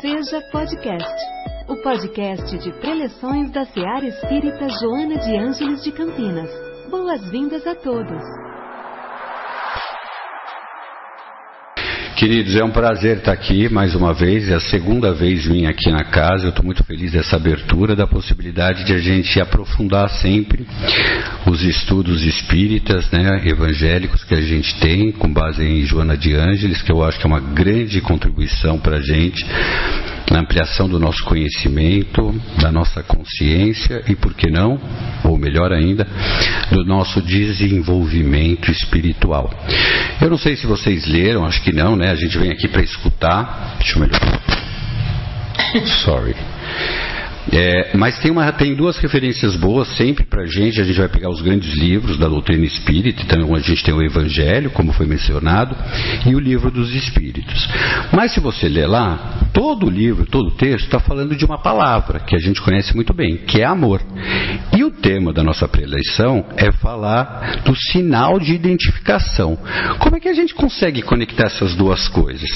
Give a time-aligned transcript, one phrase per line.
[0.00, 1.24] Seja Podcast,
[1.68, 6.48] o podcast de preleções da Seara Espírita Joana de Ângeles de Campinas.
[6.88, 8.47] Boas-vindas a todos.
[12.18, 14.48] Queridos, é um prazer estar aqui mais uma vez.
[14.48, 16.46] É a segunda vez vim aqui na casa.
[16.46, 20.66] Eu estou muito feliz dessa abertura, da possibilidade de a gente aprofundar sempre
[21.46, 26.82] os estudos espíritas, né, evangélicos que a gente tem, com base em Joana de Ângeles,
[26.82, 29.46] que eu acho que é uma grande contribuição para a gente
[30.30, 34.80] na ampliação do nosso conhecimento, da nossa consciência e, por que não,
[35.24, 36.06] ou melhor ainda,
[36.70, 39.50] do nosso desenvolvimento espiritual.
[40.20, 42.10] Eu não sei se vocês leram, acho que não, né?
[42.10, 43.76] A gente vem aqui para escutar.
[43.78, 44.40] Deixa eu melhorar.
[46.04, 46.34] Sorry.
[47.52, 50.80] É, mas tem, uma, tem duas referências boas sempre para a gente.
[50.80, 53.22] A gente vai pegar os grandes livros da doutrina espírita.
[53.22, 55.74] Então a gente tem o Evangelho, como foi mencionado,
[56.26, 57.68] e o livro dos Espíritos.
[58.12, 61.58] Mas se você ler lá, todo o livro, todo o texto está falando de uma
[61.58, 64.02] palavra que a gente conhece muito bem, que é amor.
[64.76, 69.58] E o tema da nossa preleição é falar do sinal de identificação.
[69.98, 72.48] Como é que a gente consegue conectar essas duas coisas?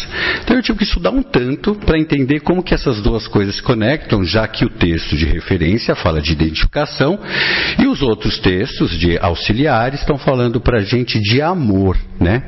[0.42, 3.62] Então eu tive que estudar um tanto para entender como que essas duas coisas se
[3.62, 7.16] conectam, já que o texto de referência fala de identificação
[7.78, 12.42] e os outros textos de auxiliares estão falando para a gente de amor, né?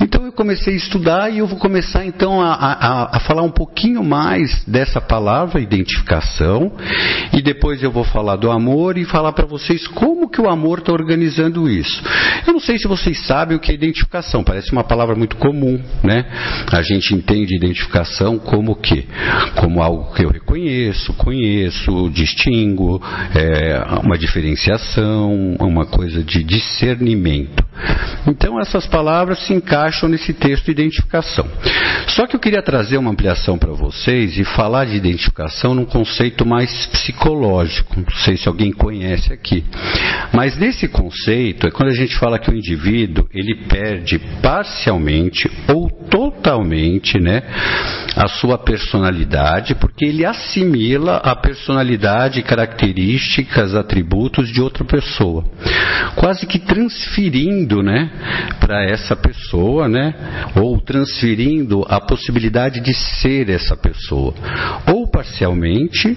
[0.00, 4.04] Então comecei a estudar e eu vou começar então a, a, a falar um pouquinho
[4.04, 6.72] mais dessa palavra identificação
[7.32, 10.80] e depois eu vou falar do amor e falar para vocês como que o amor
[10.80, 12.02] está organizando isso.
[12.46, 15.82] Eu não sei se vocês sabem o que é identificação, parece uma palavra muito comum,
[16.04, 16.26] né?
[16.70, 19.06] A gente entende identificação como o quê?
[19.56, 23.02] Como algo que eu reconheço, conheço distingo,
[23.34, 27.64] é, uma diferenciação, uma coisa de discernimento.
[28.26, 31.46] Então essas palavras se encaixam nesse texto de identificação.
[32.08, 36.46] Só que eu queria trazer uma ampliação para vocês e falar de identificação num conceito
[36.46, 37.96] mais psicológico.
[37.96, 39.64] Não sei se alguém conhece aqui.
[40.32, 45.90] Mas nesse conceito é quando a gente fala que o indivíduo ele perde parcialmente ou
[45.90, 47.42] totalmente, né,
[48.16, 55.44] a sua personalidade, porque ele assimila a personalidade, características, atributos de outra pessoa,
[56.14, 58.10] quase que transferindo, né,
[58.58, 60.14] para essa pessoa, né,
[60.54, 64.34] ou transferindo a possibilidade de ser essa pessoa,
[64.92, 66.16] ou parcialmente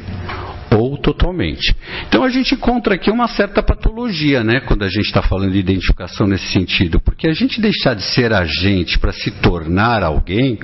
[0.99, 1.75] totalmente.
[2.07, 5.59] Então a gente encontra aqui uma certa patologia, né, quando a gente está falando de
[5.59, 10.59] identificação nesse sentido, porque a gente deixar de ser a gente para se tornar alguém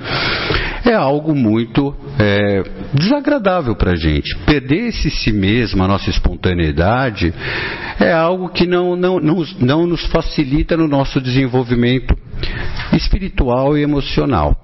[0.84, 2.62] é algo muito é,
[2.94, 4.36] desagradável para a gente.
[4.46, 7.34] Perder esse si mesmo, a nossa espontaneidade,
[7.98, 12.16] é algo que não, não, não, não nos facilita no nosso desenvolvimento
[12.92, 14.56] espiritual e emocional.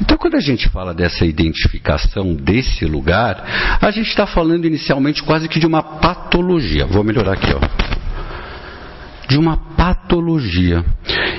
[0.00, 5.48] Então, quando a gente fala dessa identificação desse lugar, a gente está falando inicialmente quase
[5.48, 6.86] que de uma patologia.
[6.86, 7.88] Vou melhorar aqui, ó
[9.28, 10.82] de uma patologia.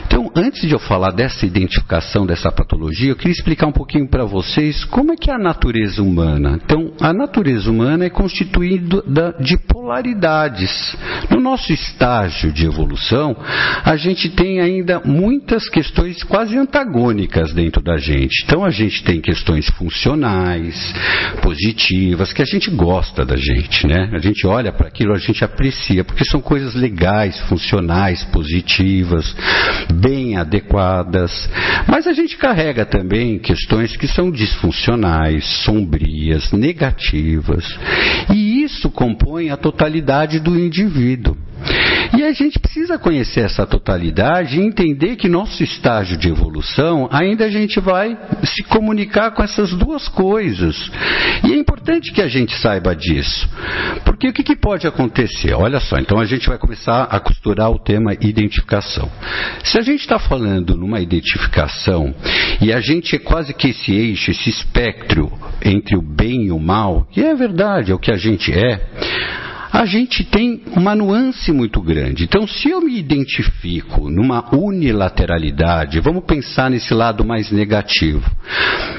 [0.05, 4.25] Então, antes de eu falar dessa identificação dessa patologia, eu queria explicar um pouquinho para
[4.25, 6.59] vocês como é que é a natureza humana.
[6.63, 10.95] Então, a natureza humana é constituída de polaridades.
[11.29, 13.35] No nosso estágio de evolução,
[13.83, 18.43] a gente tem ainda muitas questões quase antagônicas dentro da gente.
[18.43, 20.93] Então, a gente tem questões funcionais,
[21.41, 24.09] positivas, que a gente gosta da gente, né?
[24.13, 29.35] A gente olha para aquilo, a gente aprecia, porque são coisas legais, funcionais positivas,
[29.93, 31.49] bem adequadas.
[31.87, 37.65] Mas a gente carrega também questões que são disfuncionais, sombrias, negativas.
[38.33, 41.35] E isso compõe a totalidade do indivíduo.
[42.17, 47.45] E a gente precisa conhecer essa totalidade e entender que nosso estágio de evolução ainda
[47.45, 50.91] a gente vai se comunicar com essas duas coisas.
[51.47, 53.47] E é importante que a gente saiba disso.
[54.03, 55.53] Porque o que, que pode acontecer?
[55.53, 59.09] Olha só, então a gente vai começar a costurar o tema identificação.
[59.63, 62.13] Se a gente está falando numa identificação
[62.61, 65.31] e a gente é quase que esse eixo, esse espectro
[65.63, 69.48] entre o bem e o mal, e é verdade, é o que a gente é
[69.71, 72.23] a gente tem uma nuance muito grande.
[72.23, 78.29] Então, se eu me identifico numa unilateralidade, vamos pensar nesse lado mais negativo.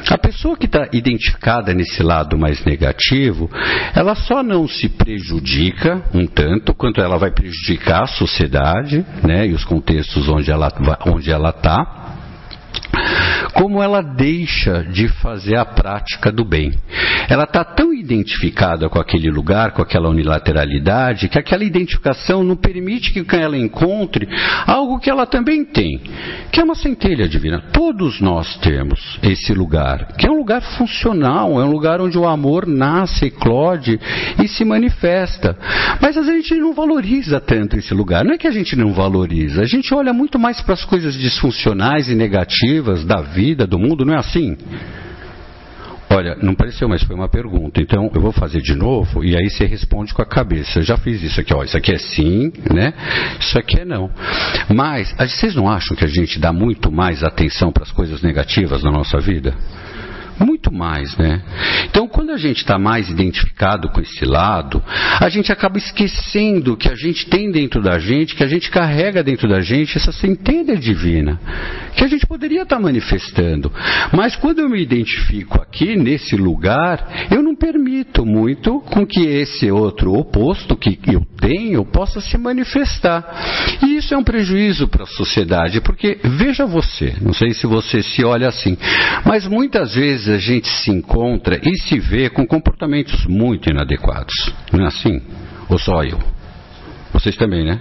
[0.08, 3.50] A pessoa que está identificada nesse lado mais negativo,
[3.94, 9.52] ela só não se prejudica um tanto quanto ela vai prejudicar a sociedade né, e
[9.52, 10.70] os contextos onde ela
[11.06, 12.00] onde ela está
[13.54, 16.72] como ela deixa de fazer a prática do bem.
[17.28, 23.12] Ela está tão identificada com aquele lugar, com aquela unilateralidade, que aquela identificação não permite
[23.12, 24.28] que ela encontre
[24.66, 26.00] algo que ela também tem,
[26.50, 27.62] que é uma centelha divina.
[27.72, 32.26] Todos nós temos esse lugar, que é um lugar funcional, é um lugar onde o
[32.26, 34.00] amor nasce, eclode
[34.42, 35.56] e se manifesta.
[36.00, 38.24] Mas a gente não valoriza tanto esse lugar.
[38.24, 41.14] Não é que a gente não valoriza, a gente olha muito mais para as coisas
[41.14, 44.56] disfuncionais e negativas da vida, do mundo, não é assim?
[46.12, 47.80] Olha, não pareceu, mas foi uma pergunta.
[47.80, 50.80] Então, eu vou fazer de novo e aí você responde com a cabeça.
[50.80, 51.62] Eu já fiz isso aqui, ó.
[51.62, 52.92] Isso aqui é sim, né?
[53.38, 54.10] Isso aqui é não.
[54.68, 58.82] Mas, vocês não acham que a gente dá muito mais atenção para as coisas negativas
[58.82, 59.54] na nossa vida?
[60.40, 61.42] Muito mais, né?
[61.84, 64.82] Então, quando a gente está mais identificado com esse lado,
[65.20, 69.22] a gente acaba esquecendo que a gente tem dentro da gente, que a gente carrega
[69.22, 71.38] dentro da gente essa centelha divina,
[71.94, 73.70] que a gente poderia estar tá manifestando.
[74.12, 79.70] Mas quando eu me identifico aqui, nesse lugar, eu não permito muito com que esse
[79.70, 83.78] outro oposto que eu tenho possa se manifestar.
[83.82, 88.02] E isso é um prejuízo para a sociedade, porque veja você, não sei se você
[88.02, 88.76] se olha assim,
[89.24, 94.34] mas muitas vezes a gente se encontra e se vê com comportamentos muito inadequados.
[94.72, 95.20] Não é assim?
[95.68, 96.18] Ou só eu?
[97.20, 97.80] Vocês também, né?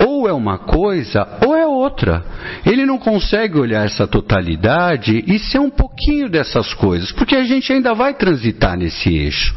[0.00, 2.24] Ou é uma coisa ou é outra.
[2.64, 7.72] Ele não consegue olhar essa totalidade e ser um pouquinho dessas coisas, porque a gente
[7.72, 9.54] ainda vai transitar nesse eixo.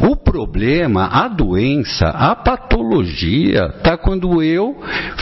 [0.00, 4.76] O problema, a doença, a patologia está quando eu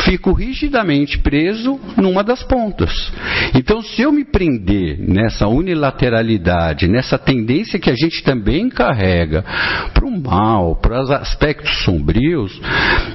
[0.07, 3.13] fico rigidamente preso numa das pontas.
[3.55, 9.45] Então, se eu me prender nessa unilateralidade, nessa tendência que a gente também carrega
[9.93, 12.59] para o mal, para os aspectos sombrios,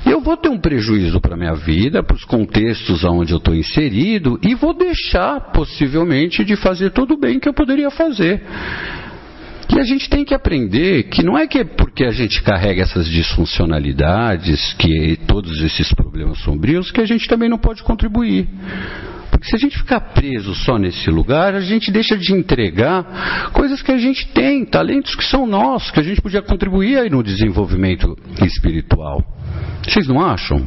[0.06, 3.56] eu vou ter um prejuízo para a minha vida, para os contextos onde eu estou
[3.56, 8.44] inserido e vou deixar, possivelmente, de fazer todo o bem que eu poderia fazer.
[9.76, 12.84] E a gente tem que aprender que não é que é porque a gente carrega
[12.84, 18.48] essas disfuncionalidades, que todos esses problemas sombrios, que a gente também não pode contribuir.
[19.30, 23.82] Porque se a gente ficar preso só nesse lugar, a gente deixa de entregar coisas
[23.82, 27.22] que a gente tem, talentos que são nossos, que a gente podia contribuir aí no
[27.22, 29.22] desenvolvimento espiritual.
[29.84, 30.66] Vocês não acham?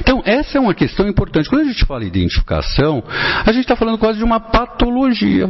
[0.00, 1.48] Então, essa é uma questão importante.
[1.48, 3.02] Quando a gente fala identificação,
[3.44, 5.48] a gente está falando quase de uma patologia.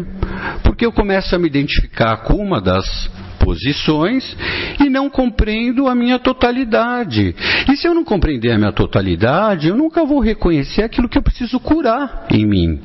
[0.62, 4.36] Porque eu começo a me identificar com uma das posições
[4.78, 7.34] e não compreendo a minha totalidade.
[7.68, 11.22] E se eu não compreender a minha totalidade, eu nunca vou reconhecer aquilo que eu
[11.22, 12.80] preciso curar em mim.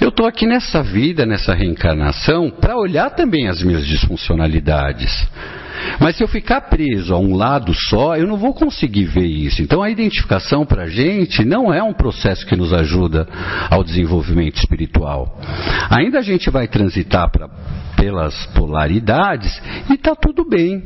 [0.00, 5.26] Eu estou aqui nessa vida, nessa reencarnação, para olhar também as minhas disfuncionalidades.
[6.00, 9.62] Mas se eu ficar preso a um lado só, eu não vou conseguir ver isso.
[9.62, 13.26] Então a identificação para a gente não é um processo que nos ajuda
[13.70, 15.38] ao desenvolvimento espiritual.
[15.90, 17.48] Ainda a gente vai transitar pra,
[17.96, 20.82] pelas polaridades e está tudo bem.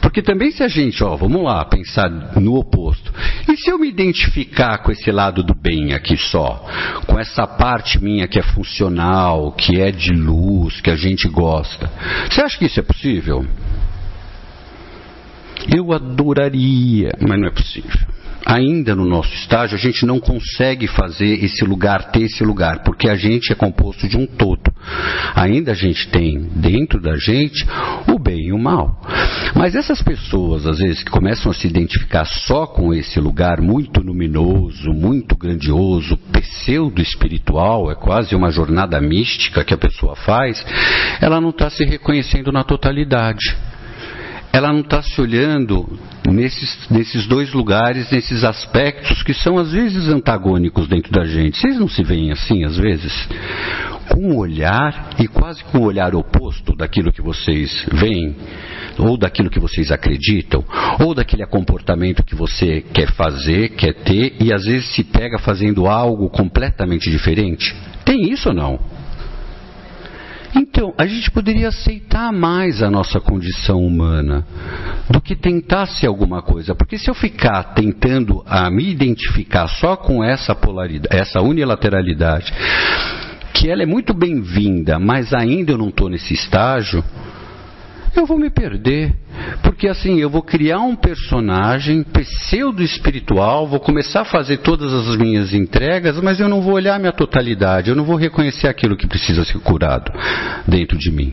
[0.00, 2.10] Porque também se a gente, ó, vamos lá, pensar
[2.40, 3.12] no oposto.
[3.48, 6.66] E se eu me identificar com esse lado do bem aqui só,
[7.06, 11.90] com essa parte minha que é funcional, que é de luz, que a gente gosta,
[12.28, 13.46] você acha que isso é possível?
[15.74, 18.08] Eu adoraria, mas não é possível.
[18.46, 23.08] Ainda no nosso estágio, a gente não consegue fazer esse lugar ter esse lugar, porque
[23.08, 24.72] a gente é composto de um todo.
[25.34, 27.66] Ainda a gente tem dentro da gente
[28.06, 29.02] o bem e o mal.
[29.54, 34.00] Mas essas pessoas, às vezes, que começam a se identificar só com esse lugar muito
[34.00, 40.64] luminoso, muito grandioso, pseudo-espiritual, é quase uma jornada mística que a pessoa faz,
[41.20, 43.54] ela não está se reconhecendo na totalidade
[44.58, 45.88] ela não está se olhando
[46.28, 51.58] nesses, nesses dois lugares, nesses aspectos que são às vezes antagônicos dentro da gente.
[51.58, 53.28] Vocês não se veem assim às vezes?
[54.10, 58.34] Com um olhar e quase com um olhar oposto daquilo que vocês veem,
[58.98, 60.64] ou daquilo que vocês acreditam,
[60.98, 65.86] ou daquele comportamento que você quer fazer, quer ter, e às vezes se pega fazendo
[65.86, 67.76] algo completamente diferente.
[68.04, 68.97] Tem isso ou não?
[70.54, 74.46] Então, a gente poderia aceitar mais a nossa condição humana
[75.10, 76.74] do que tentar ser alguma coisa.
[76.74, 82.52] Porque se eu ficar tentando a me identificar só com essa polaridade, essa unilateralidade,
[83.52, 87.04] que ela é muito bem-vinda, mas ainda eu não estou nesse estágio,
[88.14, 89.14] eu vou me perder.
[89.62, 95.52] Porque assim, eu vou criar um personagem pseudo-espiritual, vou começar a fazer todas as minhas
[95.54, 99.06] entregas, mas eu não vou olhar a minha totalidade, eu não vou reconhecer aquilo que
[99.06, 100.12] precisa ser curado
[100.66, 101.32] dentro de mim.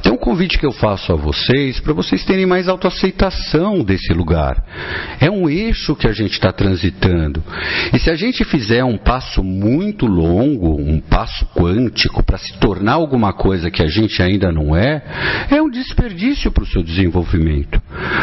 [0.00, 4.62] Então, o convite que eu faço a vocês, para vocês terem mais autoaceitação desse lugar.
[5.20, 7.42] É um eixo que a gente está transitando.
[7.92, 12.94] E se a gente fizer um passo muito longo, um passo quântico, para se tornar
[12.94, 15.02] alguma coisa que a gente ainda não é,
[15.50, 17.25] é um desperdício para o seu desenvolvimento.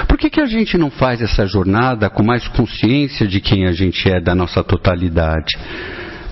[0.08, 3.72] Por que, que a gente não faz essa jornada com mais consciência de quem a
[3.72, 5.58] gente é, da nossa totalidade?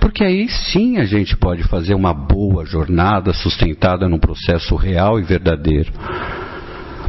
[0.00, 5.22] Porque aí sim a gente pode fazer uma boa jornada sustentada num processo real e
[5.22, 5.92] verdadeiro.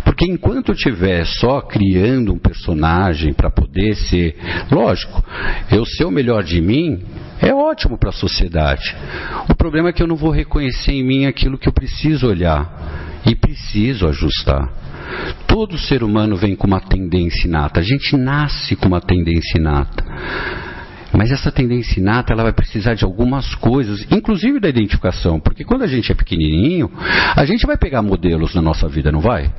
[0.06, 4.36] Porque enquanto eu estiver só criando um personagem para poder ser,
[4.70, 5.24] lógico,
[5.72, 7.02] eu ser o melhor de mim,
[7.44, 8.96] é ótimo para a sociedade.
[9.50, 13.22] O problema é que eu não vou reconhecer em mim aquilo que eu preciso olhar
[13.26, 14.70] e preciso ajustar.
[15.48, 17.80] Todo ser humano vem com uma tendência inata.
[17.80, 20.04] A gente nasce com uma tendência inata.
[21.16, 25.84] Mas essa tendência inata ela vai precisar de algumas coisas, inclusive da identificação, porque quando
[25.84, 26.92] a gente é pequenininho,
[27.36, 29.54] a gente vai pegar modelos na nossa vida, não vai?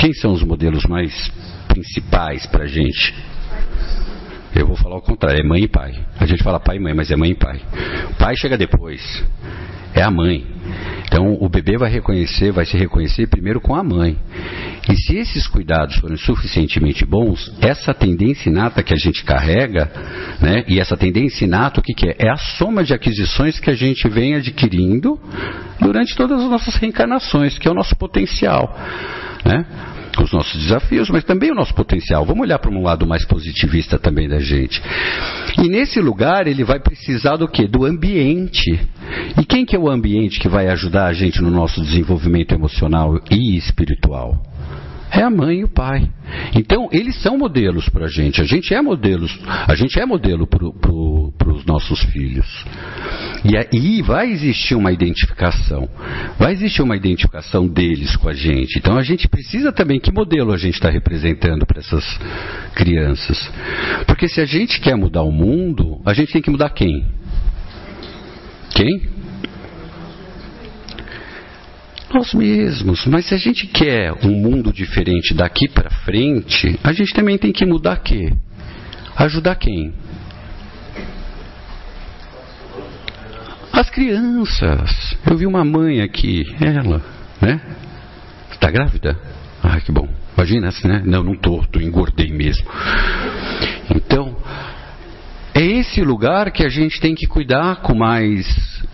[0.00, 1.30] Quem são os modelos mais
[1.68, 3.14] principais para a gente?
[4.54, 5.94] Eu vou falar o contrário, é mãe e pai.
[6.18, 7.60] A gente fala pai e mãe, mas é mãe e pai.
[8.10, 9.24] O pai chega depois,
[9.94, 10.46] é a mãe.
[11.06, 14.16] Então o bebê vai reconhecer, vai se reconhecer primeiro com a mãe.
[14.90, 19.90] E se esses cuidados forem suficientemente bons, essa tendência inata que a gente carrega,
[20.40, 22.16] né, e essa tendência inata, o que, que é?
[22.18, 25.20] É a soma de aquisições que a gente vem adquirindo
[25.80, 28.76] durante todas as nossas reencarnações, que é o nosso potencial.
[29.44, 29.64] Né?
[30.20, 32.24] Os nossos desafios, mas também o nosso potencial.
[32.24, 34.82] Vamos olhar para um lado mais positivista também da gente.
[35.58, 37.66] E nesse lugar ele vai precisar do que?
[37.66, 38.80] Do ambiente.
[39.40, 43.20] E quem que é o ambiente que vai ajudar a gente no nosso desenvolvimento emocional
[43.30, 44.42] e espiritual?
[45.12, 46.08] É a mãe e o pai.
[46.54, 48.40] Então, eles são modelos para a gente.
[48.40, 52.46] A gente é modelos, a gente é modelo para pro, os nossos filhos.
[53.44, 55.88] E aí vai existir uma identificação.
[56.38, 58.78] Vai existir uma identificação deles com a gente.
[58.78, 62.18] Então a gente precisa também que modelo a gente está representando para essas
[62.74, 63.50] crianças.
[64.06, 67.04] Porque se a gente quer mudar o mundo, a gente tem que mudar quem?
[68.70, 69.10] Quem?
[72.12, 73.06] Nós mesmos.
[73.06, 77.52] Mas se a gente quer um mundo diferente daqui para frente, a gente também tem
[77.52, 78.32] que mudar quê?
[79.16, 79.92] Ajudar quem?
[83.72, 85.16] As crianças.
[85.28, 87.02] Eu vi uma mãe aqui, ela,
[87.40, 87.60] né?
[88.50, 89.18] Está grávida?
[89.62, 90.08] Ah, que bom.
[90.36, 91.02] Imagina, né?
[91.04, 92.66] Não, não tô, tô engordei mesmo.
[93.94, 94.36] Então,
[95.54, 98.46] é esse lugar que a gente tem que cuidar com mais,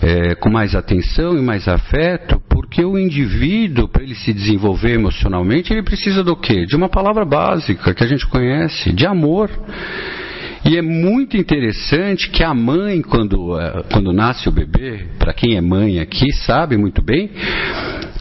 [0.02, 5.72] é, com mais atenção e mais afeto, porque o indivíduo, para ele se desenvolver emocionalmente,
[5.72, 6.66] ele precisa do quê?
[6.66, 9.50] De uma palavra básica que a gente conhece, de amor.
[10.66, 15.56] E é muito interessante que a mãe, quando, é, quando nasce o bebê, para quem
[15.56, 17.30] é mãe aqui, sabe muito bem,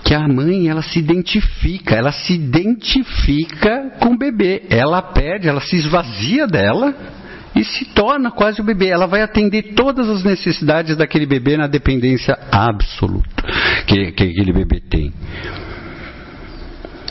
[0.06, 4.64] que a mãe ela se identifica, ela se identifica com o bebê.
[4.70, 6.96] Ela pede, ela se esvazia dela
[7.58, 8.88] e se torna quase o bebê.
[8.88, 13.44] Ela vai atender todas as necessidades daquele bebê na dependência absoluta
[13.86, 15.14] que, que aquele bebê tem.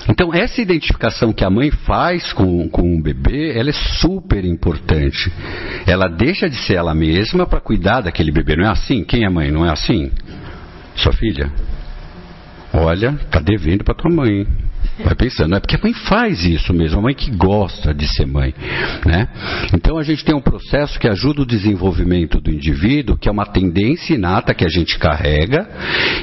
[0.09, 5.33] Então, essa identificação que a mãe faz com, com o bebê, ela é super importante.
[5.85, 8.55] Ela deixa de ser ela mesma para cuidar daquele bebê.
[8.55, 9.03] Não é assim?
[9.03, 9.51] Quem é mãe?
[9.51, 10.13] Não é assim?
[10.95, 11.51] Sua filha?
[12.73, 14.47] Olha, tá devendo para tua mãe.
[14.99, 18.27] Vai pensando, é porque a mãe faz isso mesmo, a mãe que gosta de ser
[18.27, 18.55] mãe.
[19.05, 19.29] Né?
[19.75, 23.45] Então a gente tem um processo que ajuda o desenvolvimento do indivíduo, que é uma
[23.45, 25.69] tendência inata que a gente carrega,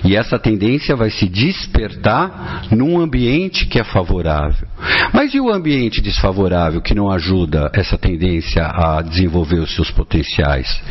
[0.04, 4.68] e essa tendência vai se despertar num ambiente que é favorável.
[5.14, 10.82] Mas e o ambiente desfavorável que não ajuda essa tendência a desenvolver os seus potenciais?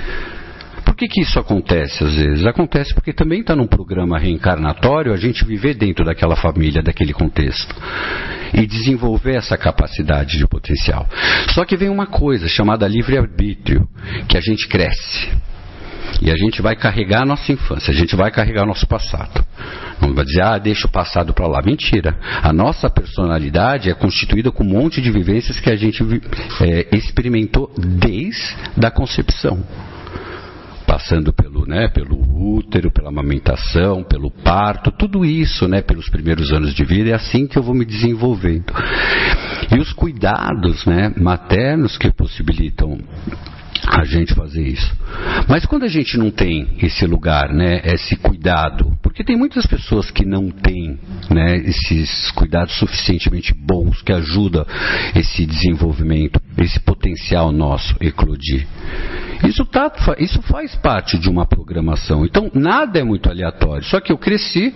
[0.92, 2.44] Por que, que isso acontece às vezes?
[2.44, 7.74] Acontece porque também está num programa reencarnatório a gente viver dentro daquela família, daquele contexto.
[8.52, 11.08] E desenvolver essa capacidade de potencial.
[11.54, 13.88] Só que vem uma coisa chamada livre-arbítrio,
[14.28, 15.30] que a gente cresce.
[16.20, 19.42] E a gente vai carregar a nossa infância, a gente vai carregar o nosso passado.
[19.98, 21.62] Não vai dizer, ah, deixa o passado para lá.
[21.62, 22.14] Mentira.
[22.42, 26.02] A nossa personalidade é constituída com um monte de vivências que a gente
[26.60, 29.64] é, experimentou desde a concepção
[30.92, 32.18] passando pelo, né, pelo
[32.54, 37.46] útero, pela amamentação, pelo parto, tudo isso, né, pelos primeiros anos de vida, é assim
[37.46, 38.74] que eu vou me desenvolvendo.
[39.74, 42.98] E os cuidados, né, maternos que possibilitam
[43.88, 44.94] a gente fazer isso.
[45.48, 50.10] Mas quando a gente não tem esse lugar, né, esse cuidado, porque tem muitas pessoas
[50.10, 50.98] que não têm
[51.30, 54.66] né, esses cuidados suficientemente bons que ajudam
[55.16, 58.66] esse desenvolvimento, esse potencial nosso eclodir.
[59.46, 62.24] Isso, tá, isso faz parte de uma programação.
[62.24, 63.84] Então, nada é muito aleatório.
[63.84, 64.74] Só que eu cresci,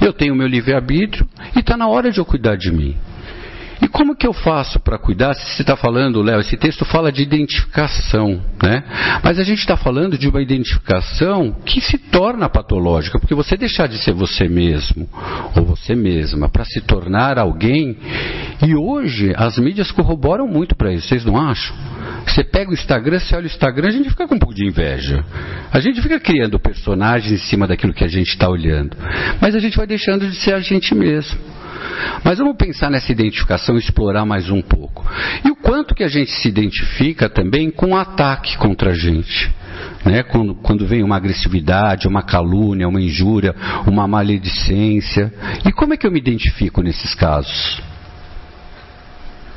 [0.00, 2.96] eu tenho meu livre-arbítrio e está na hora de eu cuidar de mim.
[3.82, 5.34] E como que eu faço para cuidar?
[5.34, 8.82] Se você está falando, Léo, esse texto fala de identificação, né?
[9.22, 13.88] Mas a gente está falando de uma identificação que se torna patológica, porque você deixar
[13.88, 15.08] de ser você mesmo
[15.56, 17.96] ou você mesma para se tornar alguém,
[18.62, 21.74] e hoje as mídias corroboram muito para isso, vocês não acham?
[22.26, 24.66] Você pega o Instagram, você olha o Instagram, a gente fica com um pouco de
[24.66, 25.24] inveja.
[25.72, 28.96] A gente fica criando personagens em cima daquilo que a gente está olhando.
[29.40, 31.38] Mas a gente vai deixando de ser a gente mesmo.
[32.24, 35.04] Mas vamos pensar nessa identificação e explorar mais um pouco.
[35.44, 39.52] E o quanto que a gente se identifica também com um ataque contra a gente.
[40.04, 40.22] Né?
[40.22, 43.54] Quando, quando vem uma agressividade, uma calúnia, uma injúria,
[43.86, 45.32] uma maledicência.
[45.66, 47.82] E como é que eu me identifico nesses casos?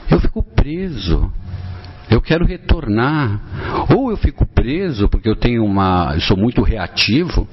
[0.10, 1.32] Eu fico preso.
[2.10, 3.40] Eu quero retornar.
[3.94, 6.12] Ou eu fico preso porque eu tenho uma.
[6.14, 7.48] Eu sou muito reativo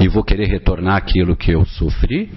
[0.00, 2.30] e vou querer retornar aquilo que eu sofri.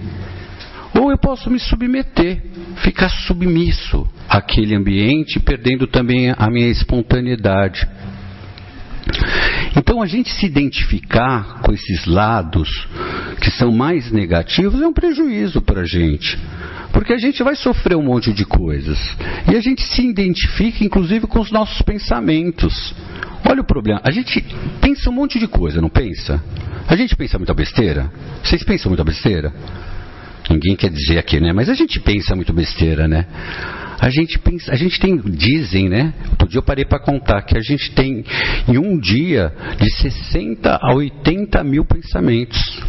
[0.99, 2.41] Ou eu posso me submeter,
[2.83, 7.87] ficar submisso àquele ambiente, perdendo também a minha espontaneidade.
[9.75, 12.87] Então, a gente se identificar com esses lados
[13.39, 16.37] que são mais negativos é um prejuízo para a gente.
[16.91, 18.99] Porque a gente vai sofrer um monte de coisas.
[19.51, 22.93] E a gente se identifica, inclusive, com os nossos pensamentos.
[23.49, 24.01] Olha o problema.
[24.03, 24.43] A gente
[24.81, 26.43] pensa um monte de coisa, não pensa?
[26.87, 28.11] A gente pensa muita besteira?
[28.43, 29.53] Vocês pensam muita besteira?
[30.51, 31.53] Ninguém quer dizer aqui, né?
[31.53, 33.25] Mas a gente pensa muito besteira, né?
[33.99, 36.13] A gente pensa, a gente tem, dizem, né?
[36.31, 38.25] Outro dia eu parei para contar que a gente tem
[38.67, 42.81] em um dia de 60 a 80 mil pensamentos.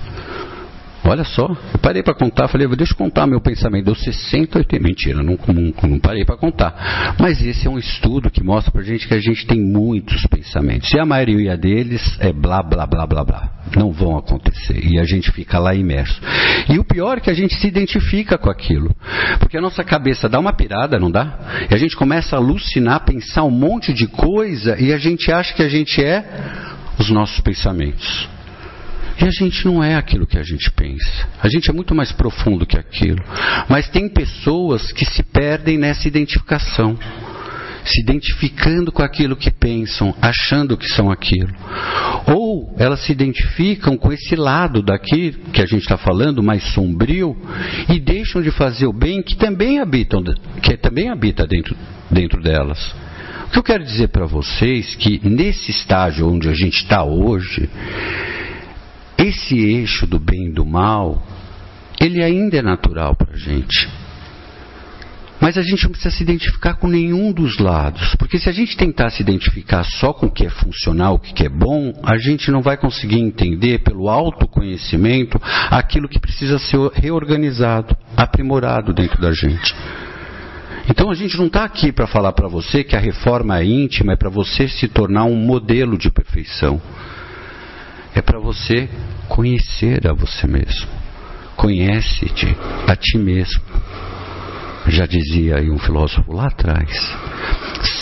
[1.04, 4.82] Olha só, eu parei para contar, falei, deixa eu contar meu pensamento, deu 60, 80,
[4.82, 7.16] mentira, não, não, não parei para contar.
[7.18, 10.92] Mas esse é um estudo que mostra para gente que a gente tem muitos pensamentos.
[10.92, 13.50] E a maioria deles é blá, blá, blá, blá, blá.
[13.76, 14.78] Não vão acontecer.
[14.84, 16.20] E a gente fica lá imerso.
[16.68, 18.94] E o pior é que a gente se identifica com aquilo.
[19.40, 21.66] Porque a nossa cabeça dá uma pirada, não dá?
[21.70, 25.54] E a gente começa a alucinar, pensar um monte de coisa e a gente acha
[25.54, 26.24] que a gente é
[26.98, 28.28] os nossos pensamentos.
[29.22, 31.28] E a gente não é aquilo que a gente pensa.
[31.40, 33.22] A gente é muito mais profundo que aquilo.
[33.68, 36.98] Mas tem pessoas que se perdem nessa identificação.
[37.84, 41.52] Se identificando com aquilo que pensam, achando que são aquilo.
[42.26, 47.36] Ou elas se identificam com esse lado daqui que a gente está falando, mais sombrio,
[47.88, 50.22] e deixam de fazer o bem que também habitam,
[50.60, 51.76] que também habita dentro,
[52.10, 52.92] dentro delas.
[53.46, 57.04] O que eu quero dizer para vocês é que nesse estágio onde a gente está
[57.04, 57.68] hoje,
[59.18, 61.22] esse eixo do bem e do mal,
[62.00, 63.88] ele ainda é natural para a gente.
[65.40, 68.76] Mas a gente não precisa se identificar com nenhum dos lados, porque se a gente
[68.76, 72.48] tentar se identificar só com o que é funcional, o que é bom, a gente
[72.52, 79.74] não vai conseguir entender pelo autoconhecimento aquilo que precisa ser reorganizado, aprimorado dentro da gente.
[80.88, 84.16] Então a gente não está aqui para falar para você que a reforma íntima é
[84.16, 86.80] para você se tornar um modelo de perfeição
[88.14, 88.88] é para você
[89.28, 90.88] conhecer a você mesmo.
[91.56, 93.62] Conhece-te a ti mesmo.
[94.88, 96.90] Já dizia aí um filósofo lá atrás.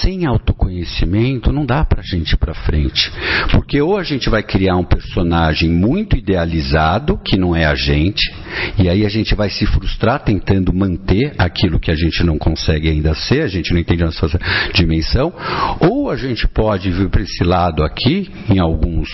[0.00, 3.12] Sem autoconhecimento não dá para a gente ir para frente.
[3.50, 8.32] Porque ou a gente vai criar um personagem muito idealizado, que não é a gente,
[8.78, 12.88] e aí a gente vai se frustrar tentando manter aquilo que a gente não consegue
[12.88, 14.40] ainda ser, a gente não entende a nossa
[14.72, 15.32] dimensão,
[15.80, 19.10] ou a gente pode vir para esse lado aqui, em alguns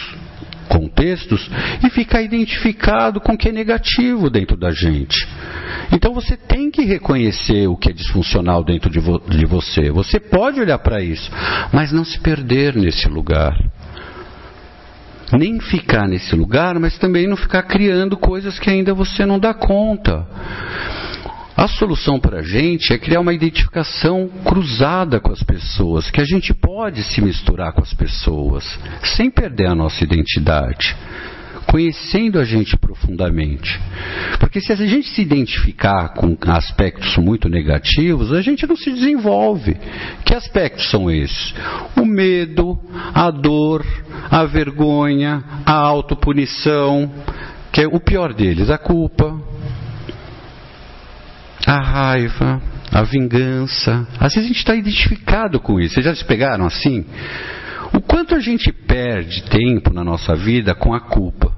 [0.76, 1.50] contextos
[1.82, 5.26] e ficar identificado com o que é negativo dentro da gente.
[5.90, 9.90] Então você tem que reconhecer o que é disfuncional dentro de, vo de você.
[9.90, 11.30] Você pode olhar para isso,
[11.72, 13.56] mas não se perder nesse lugar.
[15.32, 19.52] Nem ficar nesse lugar, mas também não ficar criando coisas que ainda você não dá
[19.52, 20.26] conta.
[21.56, 26.24] A solução para a gente é criar uma identificação cruzada com as pessoas, que a
[26.24, 30.94] gente pode se misturar com as pessoas, sem perder a nossa identidade,
[31.66, 33.80] conhecendo a gente profundamente.
[34.38, 39.78] Porque se a gente se identificar com aspectos muito negativos, a gente não se desenvolve.
[40.26, 41.54] Que aspectos são esses?
[41.96, 42.78] O medo,
[43.14, 43.82] a dor,
[44.30, 47.10] a vergonha, a autopunição,
[47.72, 49.55] que é o pior deles, a culpa
[51.66, 54.06] a raiva, a vingança.
[54.20, 55.94] Às vezes a gente está identificado com isso.
[55.94, 57.04] Vocês já se pegaram assim?
[57.92, 61.52] O quanto a gente perde tempo na nossa vida com a culpa?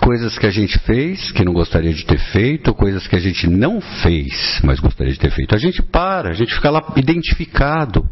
[0.00, 3.46] Coisas que a gente fez que não gostaria de ter feito, coisas que a gente
[3.48, 5.54] não fez, mas gostaria de ter feito.
[5.54, 8.08] A gente para, a gente fica lá identificado.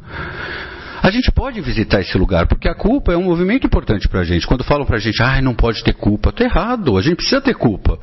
[1.02, 4.24] A gente pode visitar esse lugar, porque a culpa é um movimento importante para a
[4.24, 4.46] gente.
[4.46, 7.40] Quando falam para a gente, ah, não pode ter culpa, está errado, a gente precisa
[7.40, 7.98] ter culpa.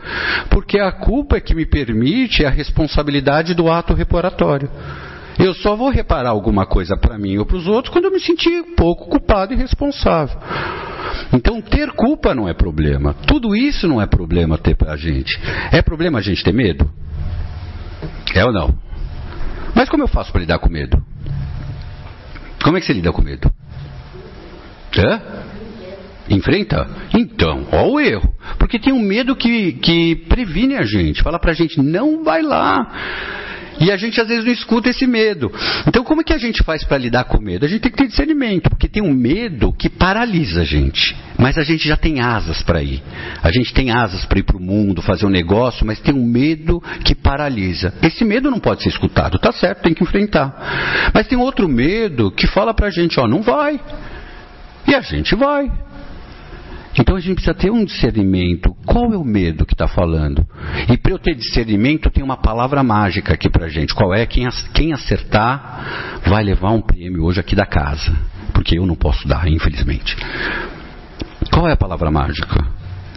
[0.50, 4.70] Porque a culpa é que me permite a responsabilidade do ato reparatório.
[5.40, 8.20] Eu só vou reparar alguma coisa para mim ou para os outros quando eu me
[8.20, 10.38] sentir pouco culpado e responsável.
[11.32, 13.14] Então, ter culpa não é problema.
[13.26, 15.40] Tudo isso não é problema ter para a gente.
[15.72, 16.90] É problema a gente ter medo?
[18.36, 18.78] É ou não?
[19.74, 21.02] Mas como eu faço para lidar com medo?
[22.64, 23.52] Como é que você lida com medo?
[24.98, 25.22] Hã?
[26.30, 26.88] Enfrenta?
[27.14, 28.34] Então, ó o erro.
[28.58, 31.24] Porque tem um medo que, que previne a gente.
[31.24, 32.88] Fala pra gente, não vai lá.
[33.80, 35.52] E a gente às vezes não escuta esse medo.
[35.88, 37.66] Então, como é que a gente faz para lidar com o medo?
[37.66, 41.16] A gente tem que ter discernimento, porque tem um medo que paralisa a gente.
[41.38, 43.02] Mas a gente já tem asas para ir.
[43.42, 46.26] A gente tem asas para ir para o mundo, fazer um negócio, mas tem um
[46.26, 47.94] medo que paralisa.
[48.04, 51.12] Esse medo não pode ser escutado, tá certo, tem que enfrentar.
[51.14, 53.80] Mas tem outro medo que fala para a gente, ó, não vai.
[54.88, 55.72] E a gente vai.
[56.98, 58.76] Então a gente precisa ter um discernimento.
[58.86, 60.46] Qual é o medo que está falando?
[60.90, 63.94] E para eu ter discernimento, tem uma palavra mágica aqui para gente.
[63.94, 64.26] Qual é?
[64.26, 64.48] Quem,
[64.94, 68.12] acertar vai levar um prêmio hoje aqui da casa.
[68.54, 70.18] Porque eu não posso dar, infelizmente.
[71.52, 72.68] Qual é a palavra mágica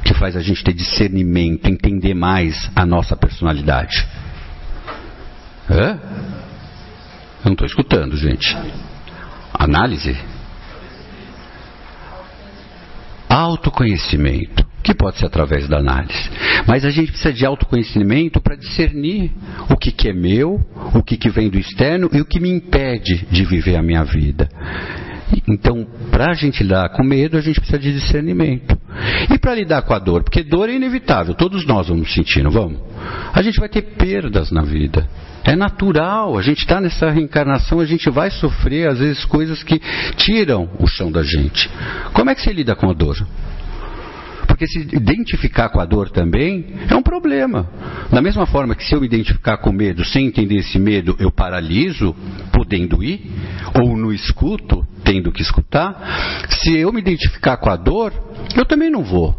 [0.05, 4.07] que faz a gente ter discernimento, entender mais a nossa personalidade?
[5.71, 5.99] Hã?
[7.45, 8.57] Eu não estou escutando, gente.
[9.55, 10.17] Análise?
[13.43, 16.31] Autoconhecimento, que pode ser através da análise.
[16.65, 19.33] Mas a gente precisa de autoconhecimento para discernir
[19.69, 20.61] o que, que é meu,
[20.95, 24.05] o que, que vem do externo e o que me impede de viver a minha
[24.05, 24.49] vida.
[25.49, 28.79] Então, para a gente lidar com medo, a gente precisa de discernimento.
[29.33, 32.51] E para lidar com a dor, porque dor é inevitável, todos nós vamos sentir, não
[32.51, 32.81] vamos?
[33.33, 35.09] A gente vai ter perdas na vida.
[35.45, 39.81] É natural, a gente está nessa reencarnação, a gente vai sofrer, às vezes, coisas que
[40.17, 41.69] tiram o chão da gente.
[42.13, 43.17] Como é que você lida com a dor?
[44.53, 47.67] Porque se identificar com a dor também é um problema.
[48.11, 51.31] Da mesma forma que se eu me identificar com medo, sem entender esse medo, eu
[51.31, 52.15] paraliso,
[52.53, 53.33] podendo ir,
[53.81, 58.13] ou no escuto, tendo que escutar, se eu me identificar com a dor,
[58.55, 59.35] eu também não vou.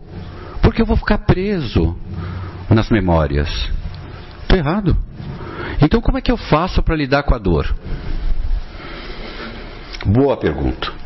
[0.63, 1.95] Porque eu vou ficar preso
[2.67, 3.69] nas memórias.
[4.41, 4.97] Estou errado.
[5.79, 7.71] Então, como é que eu faço para lidar com a dor?
[10.07, 11.02] Boa pergunta.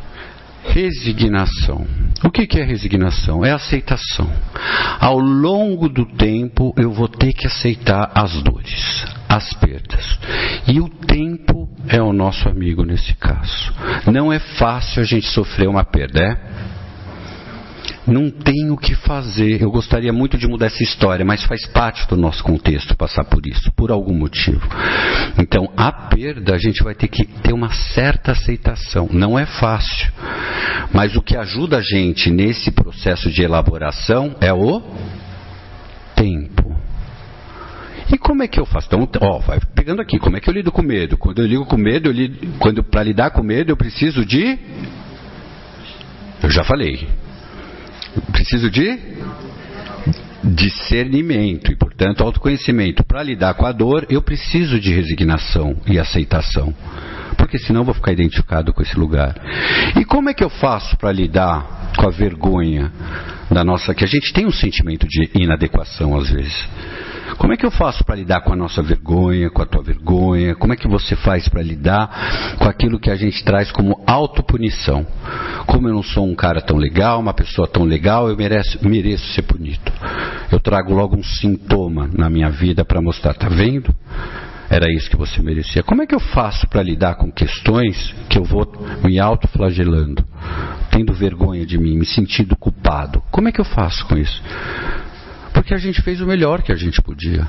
[0.68, 1.86] Resignação.
[2.24, 3.46] O que, é resignação?
[3.46, 4.30] É aceitação.
[5.00, 10.20] Ao longo do tempo, eu vou ter que aceitar as dores, as perdas.
[10.68, 13.74] E o tempo é o nosso amigo nesse caso.
[14.12, 16.77] Não é fácil a gente sofrer uma perda, é?
[18.08, 19.62] Não tem o que fazer.
[19.62, 23.46] Eu gostaria muito de mudar essa história, mas faz parte do nosso contexto passar por
[23.46, 24.62] isso, por algum motivo.
[25.38, 29.10] Então, a perda, a gente vai ter que ter uma certa aceitação.
[29.12, 30.12] Não é fácil.
[30.93, 34.82] Mas o que ajuda a gente nesse processo de elaboração é o
[36.15, 36.76] tempo.
[38.12, 38.88] E como é que eu faço?
[38.88, 41.17] Então, ó, vai pegando aqui, como é que eu lido com medo?
[41.17, 44.58] Quando eu lido com medo, lido, para lidar com medo, eu preciso de
[46.41, 47.08] eu já falei,
[48.32, 49.00] preciso de
[50.44, 53.04] discernimento e, portanto, autoconhecimento.
[53.04, 56.74] Para lidar com a dor, eu preciso de resignação e aceitação.
[57.38, 59.36] Porque senão vou ficar identificado com esse lugar.
[59.96, 62.92] E como é que eu faço para lidar com a vergonha
[63.52, 63.94] da nossa.
[63.94, 66.68] que a gente tem um sentimento de inadequação às vezes.
[67.38, 70.56] Como é que eu faço para lidar com a nossa vergonha, com a tua vergonha?
[70.56, 75.06] Como é que você faz para lidar com aquilo que a gente traz como autopunição?
[75.68, 79.34] Como eu não sou um cara tão legal, uma pessoa tão legal, eu mereço, mereço
[79.34, 79.92] ser punido.
[80.52, 83.94] Eu trago logo um sintoma na minha vida para mostrar, tá vendo?
[84.70, 85.84] Era isso que você merecia.
[85.84, 88.70] Como é que eu faço para lidar com questões que eu vou
[89.04, 90.26] me autoflagelando,
[90.98, 93.22] tendo vergonha de mim, me sentindo culpado?
[93.30, 94.42] Como é que eu faço com isso?
[95.54, 97.48] Porque a gente fez o melhor que a gente podia.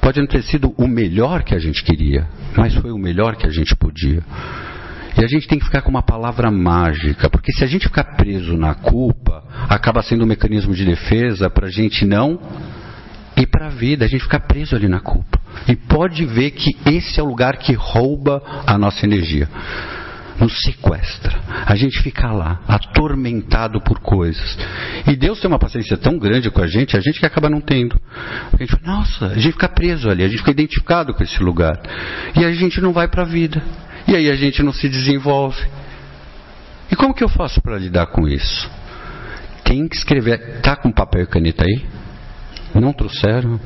[0.00, 2.26] Pode não ter sido o melhor que a gente queria,
[2.56, 4.24] mas foi o melhor que a gente podia.
[5.16, 8.16] E a gente tem que ficar com uma palavra mágica, porque se a gente ficar
[8.16, 12.40] preso na culpa, acaba sendo um mecanismo de defesa para a gente não
[13.36, 15.38] ir para a vida, a gente ficar preso ali na culpa.
[15.68, 19.48] E pode ver que esse é o lugar que rouba a nossa energia
[20.42, 21.40] nos sequestra.
[21.64, 24.58] A gente fica lá, atormentado por coisas.
[25.06, 27.60] E Deus tem uma paciência tão grande com a gente, a gente que acaba não
[27.60, 27.98] tendo.
[28.52, 31.40] A gente fala, nossa, a gente fica preso ali, a gente fica identificado com esse
[31.40, 31.80] lugar.
[32.34, 33.62] E a gente não vai para a vida.
[34.08, 35.62] E aí a gente não se desenvolve.
[36.90, 38.68] E como que eu faço para lidar com isso?
[39.64, 40.60] Tem que escrever.
[40.60, 41.86] Tá com papel e caneta aí?
[42.74, 43.60] Não trouxeram?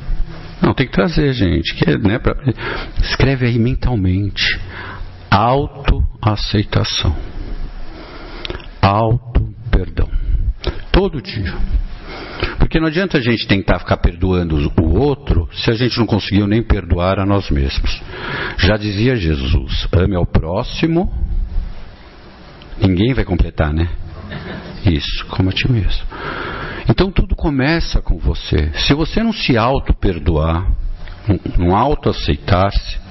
[0.61, 1.75] Não, tem que trazer, gente.
[1.75, 2.35] Que, né, pra...
[3.01, 4.59] Escreve aí mentalmente.
[5.37, 7.15] Autoaceitação.
[8.81, 10.09] Auto-perdão.
[10.91, 11.55] Todo dia.
[12.59, 16.47] Porque não adianta a gente tentar ficar perdoando o outro se a gente não conseguiu
[16.47, 18.03] nem perdoar a nós mesmos.
[18.57, 21.13] Já dizia Jesus: ame ao próximo.
[22.81, 23.91] Ninguém vai completar, né?
[24.87, 26.07] Isso, como a ti mesmo.
[26.89, 28.71] Então tudo começa com você.
[28.87, 30.67] Se você não se auto-perdoar,
[31.59, 33.05] não auto-aceitar-se,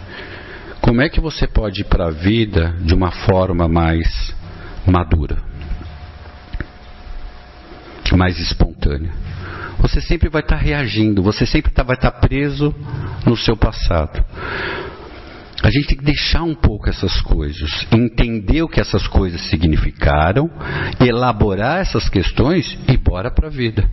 [0.85, 4.35] como é que você pode ir para a vida de uma forma mais
[4.85, 5.37] madura?
[8.15, 9.11] Mais espontânea?
[9.79, 12.71] Você sempre vai estar tá reagindo, você sempre tá, vai estar tá preso
[13.25, 14.23] no seu passado.
[15.63, 20.51] A gente tem que deixar um pouco essas coisas, entender o que essas coisas significaram,
[20.99, 23.89] elaborar essas questões e bora para a vida.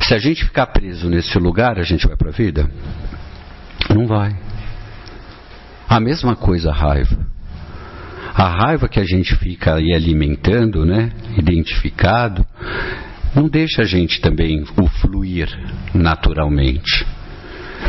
[0.00, 2.70] Se a gente ficar preso nesse lugar, a gente vai para a vida?
[3.94, 4.34] Não vai.
[5.92, 7.18] A mesma coisa a raiva.
[8.34, 12.46] A raiva que a gente fica aí alimentando, né, identificado,
[13.34, 15.50] não deixa a gente também o fluir
[15.92, 17.04] naturalmente.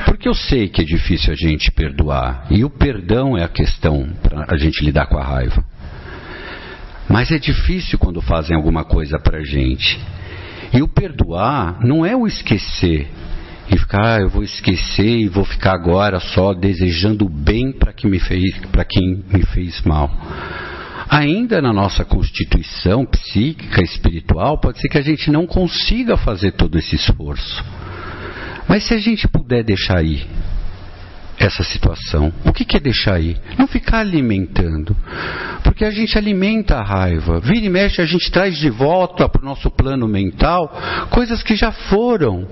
[0.04, 2.46] Porque eu sei que é difícil a gente perdoar.
[2.52, 5.64] E o perdão é a questão para a gente lidar com a raiva.
[7.08, 9.98] Mas é difícil quando fazem alguma coisa para a gente.
[10.74, 13.08] E o perdoar não é o esquecer.
[13.70, 18.10] E ficar, ah, eu vou esquecer e vou ficar agora só desejando bem para quem
[18.10, 20.12] me fez, para quem me fez mal.
[21.10, 26.78] Ainda na nossa constituição psíquica, espiritual, pode ser que a gente não consiga fazer todo
[26.78, 27.64] esse esforço.
[28.68, 30.26] Mas se a gente puder deixar aí
[31.38, 33.38] essa situação, o que, que é deixar aí?
[33.58, 34.96] Não ficar alimentando.
[35.64, 37.40] Porque a gente alimenta a raiva.
[37.40, 40.68] Vira e mexe, a gente traz de volta para o nosso plano mental
[41.10, 42.48] coisas que já foram,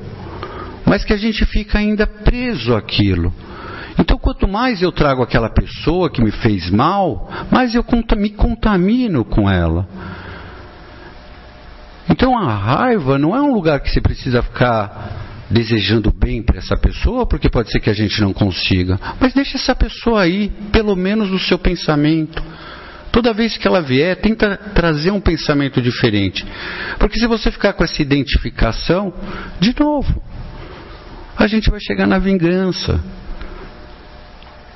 [0.91, 3.33] mas que a gente fica ainda preso àquilo.
[3.97, 7.85] Então, quanto mais eu trago aquela pessoa que me fez mal, mais eu
[8.17, 9.87] me contamino com ela.
[12.09, 16.75] Então, a raiva não é um lugar que você precisa ficar desejando bem para essa
[16.75, 18.99] pessoa, porque pode ser que a gente não consiga.
[19.17, 22.43] Mas deixa essa pessoa aí, pelo menos no seu pensamento.
[23.13, 26.45] Toda vez que ela vier, tenta trazer um pensamento diferente.
[26.99, 29.13] Porque se você ficar com essa identificação,
[29.57, 30.21] de novo,
[31.43, 32.99] a gente vai chegar na vingança.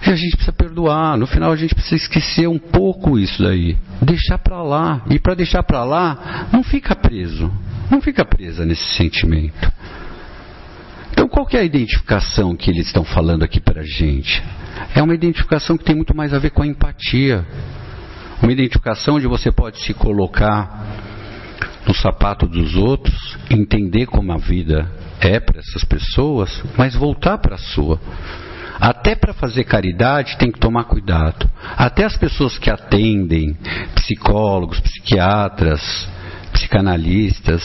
[0.05, 1.17] E a gente precisa perdoar.
[1.17, 3.77] No final a gente precisa esquecer um pouco isso daí.
[4.01, 5.01] Deixar para lá.
[5.09, 7.51] E para deixar para lá, não fica preso.
[7.89, 9.71] Não fica presa nesse sentimento.
[11.11, 14.43] Então, qual é a identificação que eles estão falando aqui para a gente?
[14.93, 17.45] É uma identificação que tem muito mais a ver com a empatia.
[18.43, 20.85] Uma identificação onde você pode se colocar
[21.87, 27.55] no sapato dos outros, entender como a vida é para essas pessoas, mas voltar para
[27.55, 27.99] a sua.
[28.79, 31.49] Até para fazer caridade tem que tomar cuidado.
[31.77, 33.55] Até as pessoas que atendem,
[33.95, 36.07] psicólogos, psiquiatras,
[36.51, 37.63] psicanalistas,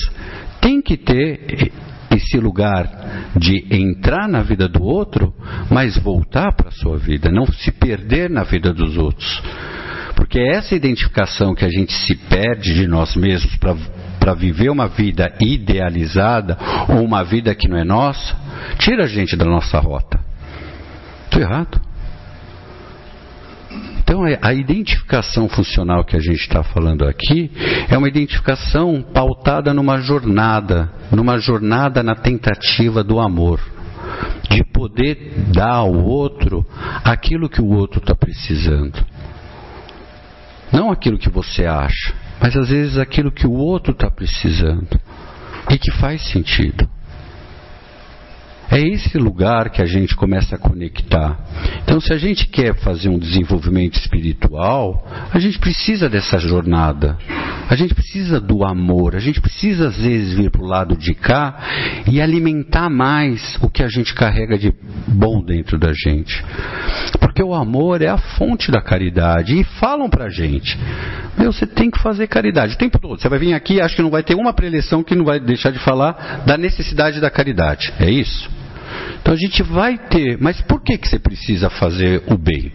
[0.61, 1.73] tem que ter
[2.11, 5.35] esse lugar de entrar na vida do outro,
[5.71, 9.43] mas voltar para a sua vida, não se perder na vida dos outros.
[10.15, 13.77] Porque é essa identificação que a gente se perde de nós mesmos para
[14.35, 16.57] viver uma vida idealizada
[16.89, 18.37] ou uma vida que não é nossa,
[18.79, 20.21] tira a gente da nossa rota.
[21.25, 21.81] Estou errado?
[24.11, 27.49] Então, é, a identificação funcional que a gente está falando aqui
[27.89, 33.61] é uma identificação pautada numa jornada, numa jornada na tentativa do amor,
[34.51, 36.67] de poder dar ao outro
[37.05, 38.99] aquilo que o outro está precisando.
[40.73, 44.99] Não aquilo que você acha, mas às vezes aquilo que o outro está precisando
[45.71, 46.89] e que faz sentido.
[48.71, 51.37] É esse lugar que a gente começa a conectar.
[51.83, 57.19] Então, se a gente quer fazer um desenvolvimento espiritual, a gente precisa dessa jornada.
[57.69, 59.17] A gente precisa do amor.
[59.17, 61.59] A gente precisa, às vezes, vir para o lado de cá
[62.09, 64.73] e alimentar mais o que a gente carrega de
[65.09, 66.45] bom dentro da gente.
[67.19, 69.59] Porque o amor é a fonte da caridade.
[69.59, 70.79] E falam para a gente:
[71.37, 73.21] meu, você tem que fazer caridade o tempo todo.
[73.21, 75.73] Você vai vir aqui, acho que não vai ter uma preleção que não vai deixar
[75.73, 77.93] de falar da necessidade da caridade.
[77.99, 78.60] É isso?
[79.21, 82.73] Então a gente vai ter, mas por que, que você precisa fazer o bem?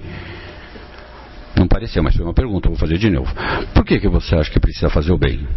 [1.58, 3.34] Não pareceu, mas foi uma pergunta, vou fazer de novo.
[3.74, 5.48] Por que, que você acha que precisa fazer o bem?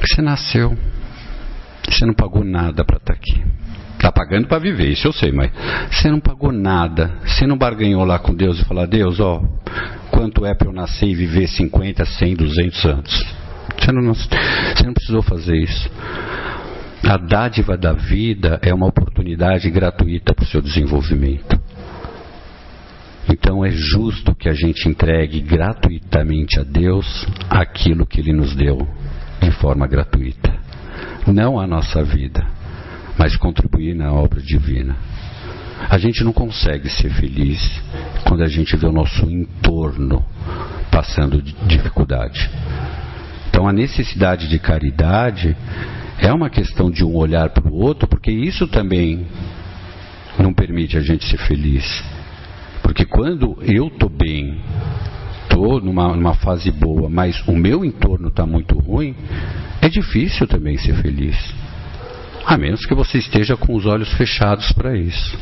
[0.00, 0.76] Você nasceu.
[1.88, 3.42] Você não pagou nada para estar tá aqui.
[3.94, 5.50] Está pagando para viver, isso eu sei, mas
[5.90, 7.14] você não pagou nada.
[7.24, 9.42] Você não barganhou lá com Deus e falou: Deus, ó,
[10.10, 13.43] quanto é para eu nascer e viver 50, 100, 200 anos?
[13.84, 15.90] Você não, você não precisou fazer isso.
[17.02, 21.60] A dádiva da vida é uma oportunidade gratuita para o seu desenvolvimento.
[23.30, 28.88] Então é justo que a gente entregue gratuitamente a Deus aquilo que Ele nos deu
[29.42, 30.54] de forma gratuita.
[31.26, 32.46] Não a nossa vida,
[33.18, 34.96] mas contribuir na obra divina.
[35.90, 37.82] A gente não consegue ser feliz
[38.26, 40.24] quando a gente vê o nosso entorno
[40.90, 42.50] passando dificuldade.
[43.54, 45.56] Então a necessidade de caridade
[46.18, 49.28] é uma questão de um olhar para o outro, porque isso também
[50.36, 52.02] não permite a gente ser feliz.
[52.82, 54.60] Porque quando eu estou bem,
[55.44, 59.14] estou numa, numa fase boa, mas o meu entorno está muito ruim,
[59.80, 61.36] é difícil também ser feliz.
[62.44, 65.38] A menos que você esteja com os olhos fechados para isso.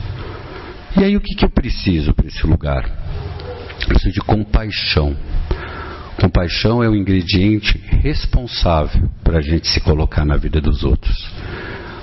[0.98, 2.84] E aí o que, que eu preciso para esse lugar?
[3.80, 5.16] Eu preciso de compaixão.
[6.20, 11.30] Compaixão é o ingrediente responsável para a gente se colocar na vida dos outros.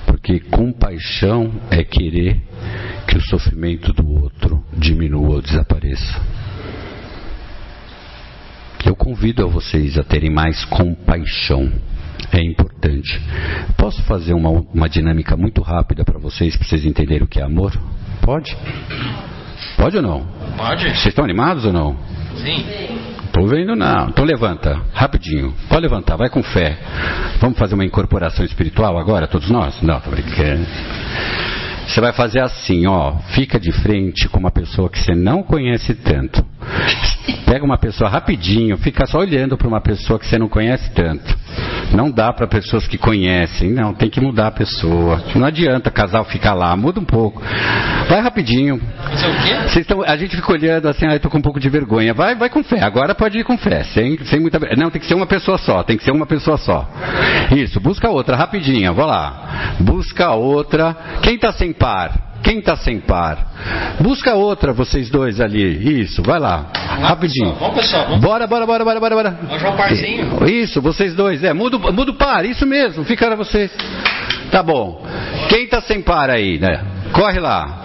[0.06, 2.42] Porque compaixão é querer
[3.08, 6.22] que o sofrimento do outro diminua ou desapareça.
[8.86, 11.72] Eu convido a vocês a terem mais compaixão.
[12.32, 13.22] É importante.
[13.78, 17.44] Posso fazer uma, uma dinâmica muito rápida para vocês, para vocês entenderem o que é
[17.44, 17.72] amor?
[18.22, 18.56] Pode?
[19.78, 20.28] Pode ou não?
[20.58, 20.84] Pode.
[20.84, 21.98] Vocês estão animados ou não?
[22.36, 22.99] Sim.
[23.40, 24.10] Estou vendo não.
[24.10, 25.54] Então levanta, rapidinho.
[25.70, 26.78] Pode levantar, vai com fé.
[27.40, 29.82] Vamos fazer uma incorporação espiritual agora, todos nós?
[29.82, 30.66] Não, tô brincando.
[31.88, 35.96] Você vai fazer assim, ó, fica de frente com uma pessoa que você não conhece
[35.96, 36.46] tanto.
[37.46, 41.38] Pega uma pessoa rapidinho, fica só olhando para uma pessoa que você não conhece tanto.
[41.94, 45.24] Não dá para pessoas que conhecem, não, tem que mudar a pessoa.
[45.36, 47.42] Não adianta casal ficar lá, muda um pouco.
[48.08, 48.76] Vai rapidinho.
[48.76, 49.56] É o quê?
[49.68, 52.14] Vocês estão, a gente fica olhando assim, ah, eu tô com um pouco de vergonha.
[52.14, 52.82] Vai, vai com fé.
[52.84, 54.60] Agora pode ir com fé, sem, sem muita.
[54.78, 56.88] Não, tem que ser uma pessoa só, tem que ser uma pessoa só.
[57.56, 59.76] Isso, busca outra, rapidinho, vou lá.
[59.80, 60.96] Busca outra.
[61.24, 62.29] Quem está sem par?
[62.44, 63.98] Quem está sem par?
[64.00, 66.02] Busca outra, vocês dois ali.
[66.02, 66.68] Isso, vai lá.
[67.02, 67.54] Rapidinho.
[67.56, 68.06] Vamos, pessoal.
[68.06, 68.22] Vamos.
[68.22, 69.40] Bora, bora, bora, bora, bora, bora.
[69.58, 70.46] Jogar um parzinho.
[70.48, 71.44] Isso, vocês dois.
[71.44, 73.04] É, muda, muda o par, isso mesmo.
[73.04, 73.72] Fica vocês.
[74.52, 75.06] Tá bom.
[75.50, 76.84] Quem está sem par aí, né?
[77.12, 77.84] Corre lá.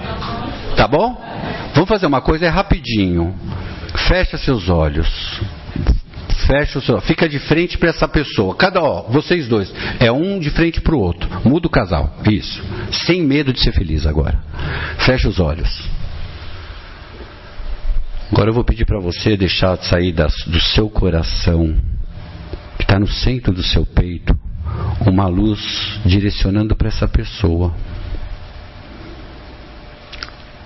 [0.77, 1.21] Tá bom?
[1.75, 3.35] Vamos fazer uma coisa, é rapidinho.
[4.09, 5.43] Fecha seus olhos
[6.47, 8.55] fecha o seu, fica de frente para essa pessoa.
[8.55, 11.29] Cada, ó, vocês dois, é um de frente para o outro.
[11.45, 12.17] Muda o casal.
[12.31, 12.63] Isso.
[13.07, 14.39] Sem medo de ser feliz agora.
[15.05, 15.89] Fecha os olhos.
[18.31, 21.77] Agora eu vou pedir para você deixar sair das, do seu coração,
[22.77, 24.37] que está no centro do seu peito,
[25.07, 25.61] uma luz
[26.05, 27.73] direcionando para essa pessoa.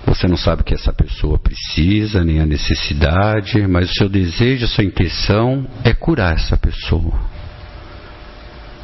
[0.05, 4.65] Você não sabe o que essa pessoa precisa, nem a necessidade, mas o seu desejo,
[4.65, 7.19] a sua intenção é curar essa pessoa.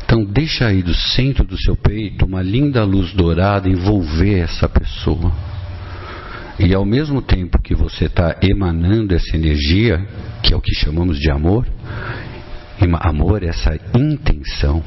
[0.04, 5.32] Então deixa aí do centro do seu peito uma linda luz dourada envolver essa pessoa.
[6.60, 10.08] E ao mesmo tempo que você está emanando essa energia,
[10.43, 11.67] que é o que chamamos de amor,
[13.01, 14.84] amor é essa intenção,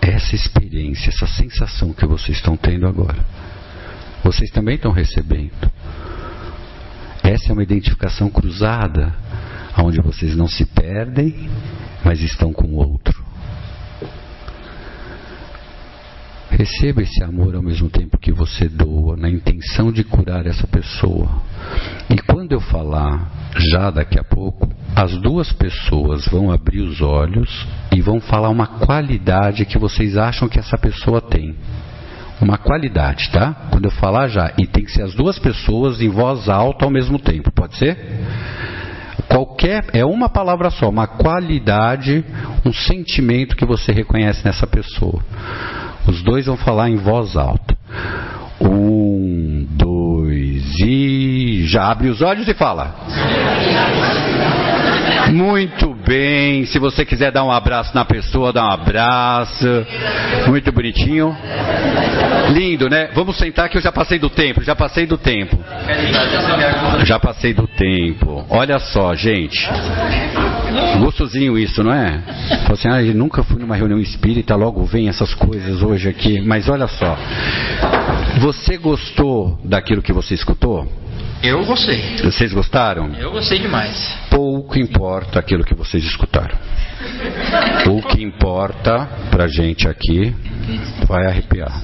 [0.00, 3.18] essa experiência, essa sensação que vocês estão tendo agora
[4.24, 5.70] vocês também estão recebendo.
[7.22, 9.14] Essa é uma identificação cruzada,
[9.78, 11.48] onde vocês não se perdem,
[12.02, 13.22] mas estão com o outro.
[16.50, 21.28] Receba esse amor ao mesmo tempo que você doa, na intenção de curar essa pessoa.
[22.08, 23.30] E quando eu falar,
[23.72, 28.66] já daqui a pouco, as duas pessoas vão abrir os olhos e vão falar uma
[28.66, 31.56] qualidade que vocês acham que essa pessoa tem
[32.40, 33.54] uma qualidade, tá?
[33.70, 36.90] Quando eu falar já, e tem que ser as duas pessoas em voz alta ao
[36.90, 37.96] mesmo tempo, pode ser?
[39.28, 42.24] Qualquer, é uma palavra só, uma qualidade,
[42.64, 45.22] um sentimento que você reconhece nessa pessoa.
[46.06, 47.76] Os dois vão falar em voz alta.
[48.60, 52.94] Um, dois e já abre os olhos e fala.
[55.32, 56.66] Muito bem.
[56.66, 59.66] Se você quiser dar um abraço na pessoa, dá um abraço.
[60.46, 61.36] Muito bonitinho.
[62.52, 63.08] Lindo, né?
[63.14, 65.58] Vamos sentar que eu já passei do tempo, já passei do tempo.
[67.04, 68.44] Já passei do tempo.
[68.50, 69.68] Olha só, gente.
[71.00, 72.18] Gostosinho isso, não é?
[72.62, 76.40] Falei assim, ah, eu nunca fui numa reunião espírita, logo vem essas coisas hoje aqui.
[76.40, 77.16] Mas olha só.
[78.40, 80.86] Você gostou daquilo que você escutou?
[81.44, 82.16] Eu gostei.
[82.22, 83.12] Vocês gostaram?
[83.16, 84.16] Eu gostei demais.
[84.30, 86.56] Pouco importa aquilo que vocês escutaram.
[87.86, 90.34] O que importa pra gente aqui
[91.06, 91.82] vai arrepiar.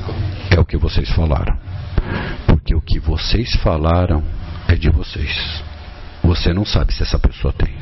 [0.50, 1.58] É o que vocês falaram.
[2.46, 4.24] Porque o que vocês falaram
[4.66, 5.62] é de vocês.
[6.24, 7.74] Você não sabe se essa pessoa tem.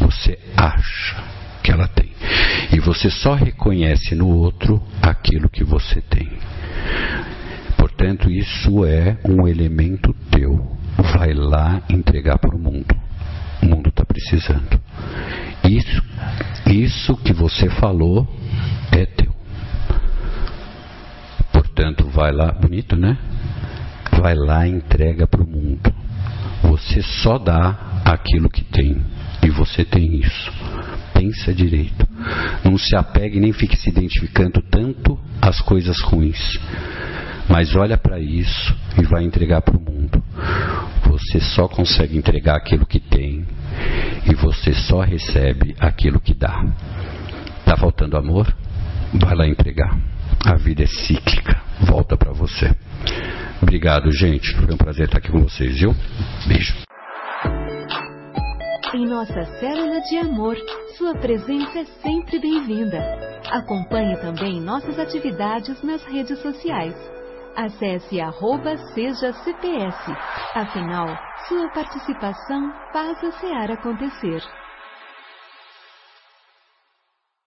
[0.00, 1.22] Você acha
[1.62, 2.10] que ela tem.
[2.72, 6.30] E você só reconhece no outro aquilo que você tem.
[7.76, 10.61] Portanto, isso é um elemento teu.
[11.32, 12.94] Vai lá entregar para o mundo.
[13.62, 14.78] O mundo está precisando.
[15.64, 16.02] Isso,
[16.66, 18.28] isso que você falou
[18.92, 19.32] é teu.
[21.50, 23.16] Portanto, vai lá, bonito, né?
[24.20, 25.90] Vai lá e entrega para o mundo.
[26.64, 29.02] Você só dá aquilo que tem.
[29.42, 30.52] E você tem isso.
[31.14, 32.06] Pensa direito.
[32.62, 36.58] Não se apegue nem fique se identificando tanto às coisas ruins.
[37.48, 40.22] Mas olha para isso e vai entregar para o mundo.
[41.22, 43.46] Você só consegue entregar aquilo que tem
[44.30, 46.64] e você só recebe aquilo que dá.
[47.60, 48.52] Está faltando amor?
[49.14, 49.96] Vai lá entregar.
[50.44, 51.60] A vida é cíclica.
[51.86, 52.74] Volta para você.
[53.62, 54.52] Obrigado, gente.
[54.54, 55.94] Foi um prazer estar aqui com vocês, viu?
[56.46, 56.74] Beijo.
[58.94, 60.56] Em nossa célula de amor,
[60.98, 62.98] sua presença é sempre bem-vinda.
[63.50, 66.94] Acompanhe também nossas atividades nas redes sociais.
[67.56, 69.94] Acesse arroba seja CPS.
[70.54, 71.06] Afinal,
[71.46, 74.40] sua participação faz a SEAR acontecer.